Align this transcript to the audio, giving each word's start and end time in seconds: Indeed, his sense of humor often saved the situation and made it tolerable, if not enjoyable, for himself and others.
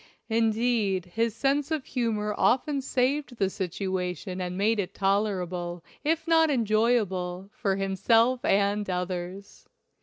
Indeed, 0.29 1.05
his 1.13 1.35
sense 1.35 1.69
of 1.69 1.85
humor 1.85 2.33
often 2.35 2.81
saved 2.81 3.37
the 3.37 3.51
situation 3.51 4.41
and 4.41 4.57
made 4.57 4.79
it 4.79 4.95
tolerable, 4.95 5.83
if 6.03 6.27
not 6.27 6.49
enjoyable, 6.49 7.51
for 7.53 7.75
himself 7.75 8.43
and 8.43 8.89
others. 8.89 9.67